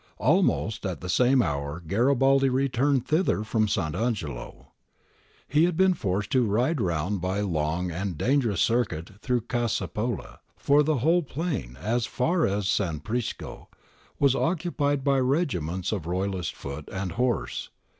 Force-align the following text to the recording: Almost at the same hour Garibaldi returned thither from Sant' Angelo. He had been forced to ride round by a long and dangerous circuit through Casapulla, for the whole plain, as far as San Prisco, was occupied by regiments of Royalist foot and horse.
Almost 0.17 0.83
at 0.83 0.99
the 0.99 1.09
same 1.09 1.43
hour 1.43 1.79
Garibaldi 1.79 2.49
returned 2.49 3.05
thither 3.07 3.43
from 3.43 3.67
Sant' 3.67 3.93
Angelo. 3.95 4.71
He 5.47 5.65
had 5.65 5.77
been 5.77 5.93
forced 5.93 6.31
to 6.31 6.43
ride 6.43 6.81
round 6.81 7.21
by 7.21 7.37
a 7.37 7.45
long 7.45 7.91
and 7.91 8.17
dangerous 8.17 8.61
circuit 8.61 9.11
through 9.21 9.41
Casapulla, 9.41 10.39
for 10.57 10.81
the 10.81 10.97
whole 11.05 11.21
plain, 11.21 11.77
as 11.79 12.07
far 12.07 12.47
as 12.47 12.67
San 12.67 13.01
Prisco, 13.01 13.67
was 14.17 14.33
occupied 14.35 15.03
by 15.03 15.19
regiments 15.19 15.91
of 15.91 16.07
Royalist 16.07 16.55
foot 16.55 16.89
and 16.91 17.11
horse. 17.11 17.69